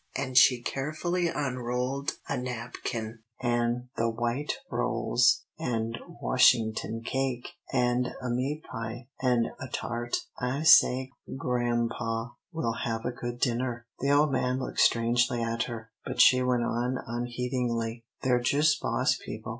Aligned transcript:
and 0.15 0.35
she 0.35 0.59
carefully 0.63 1.27
unrolled 1.27 2.13
a 2.27 2.35
napkin, 2.35 3.19
"an' 3.39 3.87
the 3.97 4.09
white 4.09 4.53
rolls, 4.71 5.43
an' 5.59 5.93
Washington 6.19 7.03
cake, 7.05 7.49
an' 7.71 8.07
a 8.19 8.27
meat 8.31 8.63
pie, 8.63 9.07
an' 9.21 9.51
a 9.59 9.67
tart 9.67 10.17
I 10.39 10.63
say, 10.63 11.11
grampa, 11.37 12.31
we'll 12.51 12.77
have 12.83 13.05
a 13.05 13.11
good 13.11 13.39
dinner!" 13.39 13.85
The 13.99 14.09
old 14.09 14.31
man 14.31 14.57
looked 14.57 14.79
strangely 14.79 15.39
at 15.43 15.65
her, 15.65 15.91
but 16.03 16.19
she 16.19 16.41
went 16.41 16.63
on 16.63 16.97
unheedingly: 17.05 18.03
"They're 18.23 18.39
jus' 18.41 18.73
boss 18.79 19.15
people. 19.23 19.49